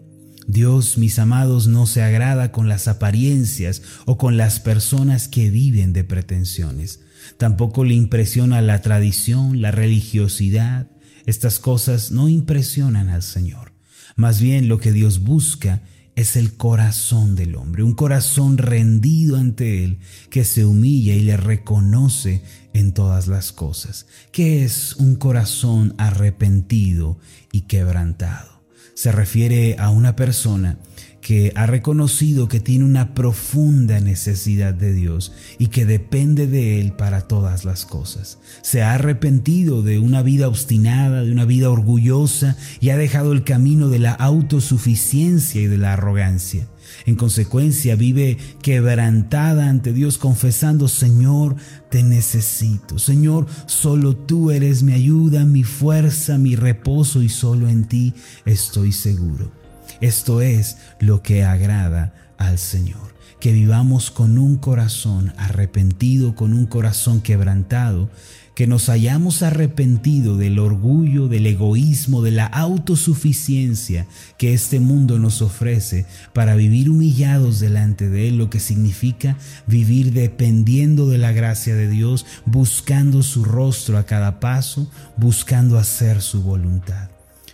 Dios, 0.46 1.00
mis 1.00 1.18
amados, 1.18 1.66
no 1.66 1.88
se 1.88 2.04
agrada 2.04 2.52
con 2.52 2.70
las 2.70 2.88
apariencias 2.88 3.82
o 4.06 4.20
con 4.20 4.38
las 4.38 4.60
personas 4.60 5.28
que 5.28 5.50
viven 5.50 5.94
de 5.94 6.04
pretensiones. 6.04 7.00
Tampoco 7.40 7.84
le 7.84 7.96
impresiona 7.96 8.62
la 8.62 8.84
tradición, 8.84 9.64
la 9.64 9.72
religiosidad. 9.72 10.92
Estas 11.26 11.58
cosas 11.58 12.12
no 12.12 12.30
impresionan 12.30 13.10
al 13.10 13.24
Señor. 13.24 13.74
Más 14.16 14.40
bien 14.40 14.68
lo 14.68 14.78
que 14.78 14.92
Dios 14.92 15.24
busca 15.24 15.82
es 16.16 16.36
el 16.36 16.56
corazón 16.56 17.36
del 17.36 17.56
hombre, 17.56 17.82
un 17.82 17.96
corazón 17.96 18.58
rendido 18.60 19.38
ante 19.38 19.84
Él, 19.84 20.00
que 20.30 20.44
se 20.44 20.66
humilla 20.66 21.16
y 21.16 21.22
le 21.22 21.38
reconoce 21.38 22.44
en 22.74 22.94
todas 22.94 23.28
las 23.28 23.52
cosas, 23.52 24.08
que 24.32 24.64
es 24.64 24.96
un 24.96 25.16
corazón 25.16 25.94
arrepentido 25.98 27.18
y 27.52 27.62
quebrantado. 27.62 28.62
Se 28.94 29.12
refiere 29.12 29.78
a 29.80 29.90
una 29.90 30.16
persona 30.16 30.78
que 31.22 31.54
ha 31.56 31.68
reconocido 31.68 32.48
que 32.48 32.60
tiene 32.60 32.84
una 32.84 33.14
profunda 33.14 34.00
necesidad 34.00 34.74
de 34.74 34.92
Dios 34.92 35.32
y 35.60 35.68
que 35.68 35.86
depende 35.86 36.48
de 36.48 36.82
Él 36.82 36.94
para 36.94 37.22
todas 37.22 37.64
las 37.64 37.86
cosas. 37.86 38.40
Se 38.64 38.82
ha 38.82 38.94
arrepentido 38.94 39.84
de 39.84 40.00
una 40.00 40.24
vida 40.24 40.48
obstinada, 40.48 41.24
de 41.24 41.32
una 41.32 41.46
vida 41.46 41.70
orgullosa 41.70 42.58
y 42.80 42.90
ha 42.90 42.98
dejado 42.98 43.32
el 43.32 43.44
camino 43.44 43.88
de 43.88 44.00
la 44.00 44.14
autosuficiencia 44.14 45.62
y 45.62 45.68
de 45.68 45.78
la 45.78 45.94
arrogancia. 45.94 46.68
En 47.06 47.16
consecuencia, 47.16 47.96
vive 47.96 48.38
quebrantada 48.62 49.70
ante 49.70 49.94
Dios 49.94 50.18
confesando, 50.18 50.88
Señor, 50.88 51.56
te 51.90 52.04
necesito. 52.04 53.00
Señor, 53.00 53.48
solo 53.66 54.16
tú 54.16 54.52
eres 54.52 54.84
mi 54.84 54.94
ayuda, 54.94 55.46
mi 55.46 55.64
fuerza, 55.64 56.38
mi 56.38 56.56
reposo 56.56 57.22
y 57.22 57.30
solo 57.30 57.70
en 57.70 57.86
ti 57.86 58.14
estoy 58.46 58.92
seguro. 58.92 59.52
Esto 60.00 60.42
es 60.42 60.78
lo 61.00 61.22
que 61.22 61.44
agrada 61.44 62.14
al 62.38 62.58
Señor, 62.58 63.11
que 63.42 63.52
vivamos 63.52 64.12
con 64.12 64.38
un 64.38 64.56
corazón 64.56 65.34
arrepentido, 65.36 66.36
con 66.36 66.54
un 66.54 66.68
corazón 66.68 67.22
quebrantado, 67.22 68.10
que 68.56 68.68
nos 68.68 68.88
hayamos 68.88 69.42
arrepentido 69.42 70.38
del 70.38 70.60
orgullo, 70.60 71.28
del 71.28 71.48
egoísmo, 71.48 72.22
de 72.22 72.32
la 72.32 72.46
autosuficiencia 72.46 74.06
que 74.38 74.54
este 74.54 74.80
mundo 74.80 75.18
nos 75.18 75.42
ofrece 75.42 76.06
para 76.34 76.56
vivir 76.56 76.90
humillados 76.90 77.60
delante 77.60 78.10
de 78.10 78.28
Él, 78.28 78.38
lo 78.38 78.50
que 78.50 78.60
significa 78.60 79.38
vivir 79.66 80.14
dependiendo 80.14 81.10
de 81.10 81.18
la 81.18 81.32
gracia 81.32 81.76
de 81.76 81.90
Dios, 81.90 82.26
buscando 82.46 83.24
su 83.24 83.44
rostro 83.44 83.98
a 83.98 84.06
cada 84.06 84.40
paso, 84.40 84.90
buscando 85.18 85.80
hacer 85.80 86.22
su 86.22 86.44
voluntad. 86.44 87.11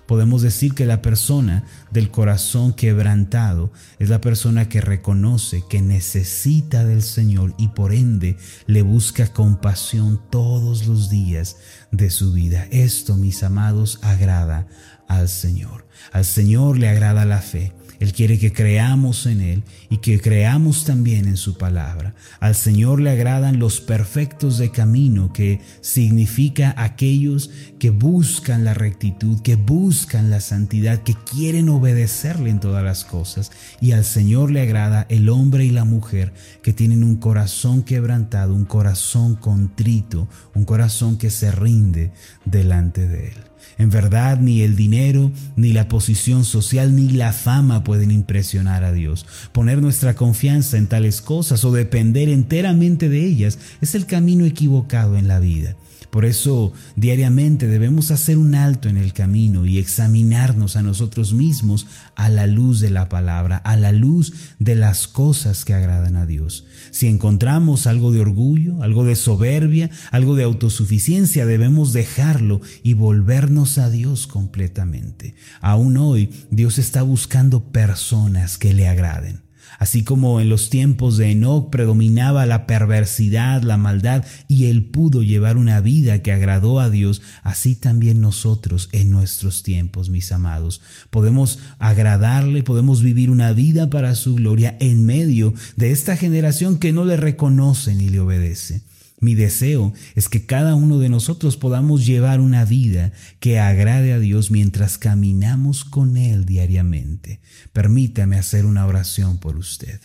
Podemos 0.07 0.41
decir 0.41 0.73
que 0.73 0.85
la 0.85 1.01
persona 1.01 1.65
del 1.91 2.09
corazón 2.09 2.73
quebrantado 2.73 3.71
es 3.99 4.09
la 4.09 4.21
persona 4.21 4.69
que 4.69 4.79
reconoce 4.79 5.63
que 5.69 5.81
necesita 5.81 6.85
del 6.85 7.01
Señor 7.01 7.53
y 7.57 7.69
por 7.69 7.93
ende 7.93 8.37
le 8.67 8.81
busca 8.81 9.27
compasión 9.27 10.21
todos 10.29 10.87
los 10.87 11.09
días 11.09 11.57
de 11.91 12.09
su 12.09 12.31
vida. 12.31 12.67
Esto, 12.71 13.17
mis 13.17 13.43
amados, 13.43 13.99
agrada 14.01 14.67
al 15.07 15.29
Señor. 15.29 15.85
Al 16.11 16.25
Señor 16.25 16.77
le 16.77 16.89
agrada 16.89 17.25
la 17.25 17.41
fe. 17.41 17.73
Él 17.99 18.13
quiere 18.13 18.37
que 18.37 18.53
creamos 18.53 19.25
en 19.25 19.41
Él 19.41 19.63
y 19.89 19.97
que 19.97 20.19
creamos 20.19 20.85
también 20.85 21.27
en 21.27 21.37
su 21.37 21.57
palabra. 21.57 22.13
Al 22.39 22.53
Señor 22.53 23.01
le 23.01 23.09
agradan 23.09 23.57
los 23.57 23.81
perfectos 23.81 24.59
de 24.59 24.69
camino, 24.69 25.33
que 25.33 25.61
significa 25.81 26.75
aquellos 26.77 27.49
que 27.79 27.89
buscan 27.89 28.65
la 28.65 28.75
rectitud, 28.75 29.41
que 29.41 29.55
buscan 29.55 30.29
la 30.29 30.41
santidad, 30.41 31.01
que 31.01 31.15
quieren 31.15 31.69
obedecerle 31.69 32.51
en 32.51 32.59
todas 32.59 32.83
las 32.83 33.03
cosas. 33.03 33.51
Y 33.81 33.93
al 33.93 34.05
Señor 34.05 34.51
le 34.51 34.61
agrada 34.61 35.07
el 35.09 35.29
hombre 35.29 35.65
y 35.65 35.71
la 35.71 35.85
mujer 35.85 36.33
que 36.61 36.73
tienen 36.73 37.03
un 37.03 37.15
corazón 37.15 37.81
quebrantado, 37.81 38.53
un 38.53 38.65
corazón 38.65 39.35
contrito, 39.35 40.27
un 40.53 40.65
corazón 40.65 41.17
que 41.17 41.31
se 41.31 41.51
rinde 41.51 42.11
delante 42.45 43.07
de 43.07 43.29
Él. 43.29 43.46
En 43.77 43.89
verdad, 43.89 44.39
ni 44.39 44.61
el 44.61 44.75
dinero, 44.75 45.31
ni 45.55 45.71
la 45.71 45.87
posición 45.87 46.45
social, 46.45 46.95
ni 46.95 47.09
la 47.09 47.31
fama 47.31 47.83
pueden 47.83 48.11
impresionar 48.11 48.83
a 48.83 48.91
Dios. 48.91 49.25
Poner 49.51 49.81
nuestra 49.81 50.15
confianza 50.15 50.77
en 50.77 50.87
tales 50.87 51.21
cosas 51.21 51.63
o 51.63 51.71
depender 51.71 52.29
enteramente 52.29 53.07
de 53.07 53.23
ellas 53.25 53.59
es 53.81 53.93
el 53.93 54.05
camino 54.05 54.45
equivocado 54.45 55.17
en 55.17 55.27
la 55.27 55.39
vida. 55.39 55.75
Por 56.17 56.25
eso 56.25 56.73
diariamente 56.95 57.67
debemos 57.67 58.09
hacer 58.09 58.39
un 58.39 58.55
alto 58.55 58.89
en 58.89 58.97
el 58.97 59.13
camino 59.13 59.67
y 59.67 59.77
examinarnos 59.77 60.75
a 60.75 60.81
nosotros 60.81 61.31
mismos 61.31 61.85
a 62.15 62.27
la 62.27 62.47
luz 62.47 62.79
de 62.79 62.89
la 62.89 63.07
palabra, 63.07 63.57
a 63.57 63.77
la 63.77 63.91
luz 63.91 64.33
de 64.57 64.73
las 64.73 65.07
cosas 65.07 65.63
que 65.63 65.75
agradan 65.75 66.15
a 66.15 66.25
Dios. 66.25 66.65
Si 66.89 67.05
encontramos 67.05 67.85
algo 67.85 68.11
de 68.11 68.21
orgullo, 68.21 68.81
algo 68.81 69.05
de 69.05 69.15
soberbia, 69.15 69.91
algo 70.09 70.35
de 70.35 70.45
autosuficiencia, 70.45 71.45
debemos 71.45 71.93
dejarlo 71.93 72.61
y 72.81 72.93
volvernos 72.93 73.77
a 73.77 73.91
Dios 73.91 74.25
completamente. 74.25 75.35
Aún 75.61 75.97
hoy 75.97 76.31
Dios 76.49 76.79
está 76.79 77.03
buscando 77.03 77.71
personas 77.71 78.57
que 78.57 78.73
le 78.73 78.87
agraden. 78.87 79.46
Así 79.79 80.03
como 80.03 80.41
en 80.41 80.49
los 80.49 80.69
tiempos 80.69 81.17
de 81.17 81.31
Enoch 81.31 81.69
predominaba 81.69 82.45
la 82.45 82.65
perversidad, 82.65 83.61
la 83.61 83.77
maldad, 83.77 84.25
y 84.47 84.65
él 84.65 84.85
pudo 84.85 85.23
llevar 85.23 85.57
una 85.57 85.81
vida 85.81 86.21
que 86.21 86.31
agradó 86.31 86.79
a 86.79 86.89
Dios, 86.89 87.21
así 87.43 87.75
también 87.75 88.21
nosotros 88.21 88.89
en 88.91 89.11
nuestros 89.11 89.63
tiempos, 89.63 90.09
mis 90.09 90.31
amados. 90.31 90.81
Podemos 91.09 91.59
agradarle, 91.79 92.63
podemos 92.63 93.03
vivir 93.03 93.29
una 93.29 93.53
vida 93.53 93.89
para 93.89 94.15
su 94.15 94.35
gloria 94.35 94.77
en 94.79 95.05
medio 95.05 95.53
de 95.75 95.91
esta 95.91 96.17
generación 96.17 96.79
que 96.79 96.91
no 96.91 97.05
le 97.05 97.17
reconoce 97.17 97.95
ni 97.95 98.09
le 98.09 98.19
obedece. 98.19 98.81
Mi 99.19 99.33
deseo 99.33 99.93
es 100.15 100.29
que 100.29 100.45
cada 100.45 100.75
uno 100.75 100.99
de 100.99 101.09
nosotros 101.09 101.57
podamos 101.57 102.05
llevar 102.05 102.39
una 102.39 102.65
vida 102.65 103.11
que 103.39 103.59
agrade 103.59 104.13
a 104.13 104.19
Dios 104.19 104.51
mientras 104.51 104.99
caminamos 104.99 105.83
con 105.83 106.17
Él 106.17 106.45
diariamente. 106.45 107.41
Permítame 107.73 108.37
hacer 108.37 108.65
una 108.65 108.85
oración 108.85 109.39
por 109.39 109.57
usted. 109.57 109.99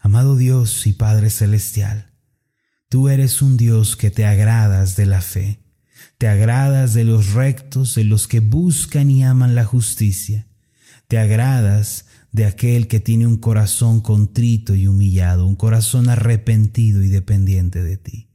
Amado 0.00 0.36
Dios 0.36 0.86
y 0.86 0.92
Padre 0.92 1.30
Celestial, 1.30 2.12
tú 2.88 3.08
eres 3.08 3.40
un 3.40 3.56
Dios 3.56 3.96
que 3.96 4.10
te 4.10 4.24
agradas 4.24 4.96
de 4.96 5.06
la 5.06 5.20
fe, 5.20 5.60
te 6.18 6.26
agradas 6.26 6.92
de 6.92 7.04
los 7.04 7.32
rectos, 7.32 7.94
de 7.94 8.04
los 8.04 8.26
que 8.26 8.40
buscan 8.40 9.10
y 9.10 9.24
aman 9.24 9.54
la 9.54 9.64
justicia, 9.64 10.48
te 11.08 11.18
agradas 11.18 12.06
de 12.36 12.44
aquel 12.44 12.86
que 12.86 13.00
tiene 13.00 13.26
un 13.26 13.38
corazón 13.38 14.02
contrito 14.02 14.74
y 14.74 14.86
humillado, 14.86 15.46
un 15.46 15.56
corazón 15.56 16.10
arrepentido 16.10 17.02
y 17.02 17.08
dependiente 17.08 17.82
de 17.82 17.96
ti. 17.96 18.28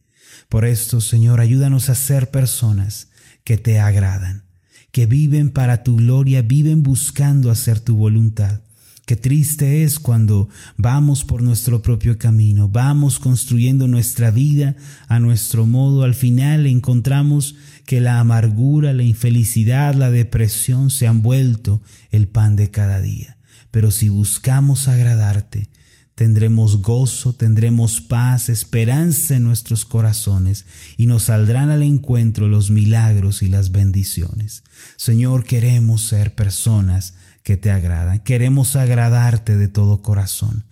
Por 0.50 0.66
esto, 0.66 1.02
Señor, 1.02 1.40
ayúdanos 1.40 1.88
a 1.88 1.94
ser 1.94 2.32
personas 2.32 3.10
que 3.44 3.60
te 3.60 3.80
agradan, 3.80 4.46
que 4.92 5.06
viven 5.06 5.52
para 5.52 5.84
tu 5.84 5.98
gloria, 5.98 6.42
viven 6.42 6.82
buscando 6.82 7.52
hacer 7.52 7.80
tu 7.80 7.96
voluntad. 7.96 8.62
Qué 9.06 9.16
triste 9.16 9.84
es 9.84 10.00
cuando 10.00 10.50
vamos 10.78 11.24
por 11.24 11.44
nuestro 11.44 11.84
propio 11.84 12.18
camino, 12.18 12.70
vamos 12.70 13.20
construyendo 13.20 13.88
nuestra 13.88 14.32
vida 14.32 14.76
a 15.10 15.20
nuestro 15.20 15.68
modo, 15.68 16.06
al 16.06 16.16
final 16.16 16.66
encontramos 16.66 17.54
que 17.86 18.02
la 18.02 18.20
amargura, 18.20 18.94
la 18.94 19.04
infelicidad, 19.04 19.94
la 19.94 20.10
depresión 20.10 20.90
se 20.90 21.06
han 21.06 21.22
vuelto 21.22 21.84
el 22.10 22.28
pan 22.28 22.56
de 22.56 22.72
cada 22.72 23.00
día. 23.00 23.38
Pero 23.72 23.90
si 23.90 24.10
buscamos 24.10 24.88
agradarte, 24.88 25.70
tendremos 26.16 26.82
gozo, 26.82 27.34
tendremos 27.34 28.02
paz, 28.02 28.50
esperanza 28.50 29.36
en 29.36 29.44
nuestros 29.44 29.86
corazones 29.86 30.66
y 30.98 31.08
nos 31.08 31.24
saldrán 31.24 31.70
al 31.70 31.82
encuentro 31.82 32.48
los 32.48 32.70
milagros 32.70 33.42
y 33.42 33.48
las 33.48 33.72
bendiciones. 33.72 34.64
Señor, 34.98 35.46
queremos 35.46 36.04
ser 36.04 36.36
personas 36.36 37.16
que 37.44 37.58
te 37.58 37.72
agradan, 37.72 38.20
queremos 38.20 38.76
agradarte 38.76 39.58
de 39.58 39.68
todo 39.68 40.02
corazón. 40.02 40.66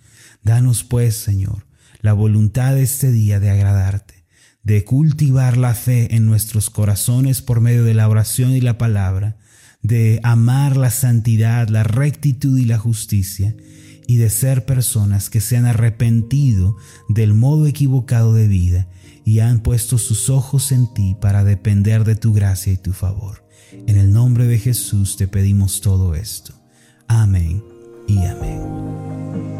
Danos 0.44 0.84
pues, 0.84 1.16
Señor, 1.16 1.66
la 2.00 2.12
voluntad 2.12 2.74
de 2.74 2.82
este 2.82 3.10
día 3.10 3.40
de 3.40 3.50
agradarte, 3.50 4.24
de 4.62 4.84
cultivar 4.84 5.56
la 5.56 5.74
fe 5.74 6.14
en 6.14 6.26
nuestros 6.26 6.70
corazones 6.70 7.42
por 7.42 7.60
medio 7.60 7.82
de 7.82 7.94
la 7.94 8.08
oración 8.08 8.52
y 8.52 8.60
la 8.60 8.78
palabra, 8.78 9.36
de 9.82 10.20
amar 10.22 10.76
la 10.76 10.90
santidad, 10.90 11.68
la 11.68 11.82
rectitud 11.82 12.58
y 12.58 12.64
la 12.64 12.78
justicia, 12.78 13.54
y 14.06 14.16
de 14.16 14.28
ser 14.28 14.64
personas 14.64 15.30
que 15.30 15.40
se 15.40 15.56
han 15.56 15.66
arrepentido 15.66 16.76
del 17.08 17.32
modo 17.32 17.68
equivocado 17.68 18.34
de 18.34 18.48
vida 18.48 18.88
y 19.24 19.38
han 19.38 19.60
puesto 19.60 19.98
sus 19.98 20.30
ojos 20.30 20.72
en 20.72 20.92
ti 20.92 21.16
para 21.20 21.44
depender 21.44 22.02
de 22.02 22.16
tu 22.16 22.32
gracia 22.32 22.72
y 22.72 22.76
tu 22.76 22.92
favor. 22.92 23.44
En 23.86 23.96
el 23.96 24.12
nombre 24.12 24.46
de 24.46 24.58
Jesús 24.58 25.16
te 25.16 25.28
pedimos 25.28 25.80
todo 25.80 26.16
esto. 26.16 26.54
Amén 27.06 27.62
y 28.08 28.18
amén. 28.24 29.59